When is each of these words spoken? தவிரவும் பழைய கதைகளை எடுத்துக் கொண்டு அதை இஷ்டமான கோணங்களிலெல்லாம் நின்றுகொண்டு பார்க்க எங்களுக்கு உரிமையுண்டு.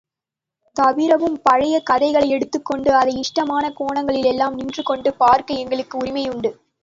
தவிரவும் 0.75 1.41
பழைய 1.43 1.75
கதைகளை 1.79 2.29
எடுத்துக் 2.29 2.65
கொண்டு 2.65 2.89
அதை 2.93 3.13
இஷ்டமான 3.15 3.73
கோணங்களிலெல்லாம் 3.79 4.55
நின்றுகொண்டு 4.55 5.11
பார்க்க 5.15 5.53
எங்களுக்கு 5.53 5.97
உரிமையுண்டு. 5.97 6.51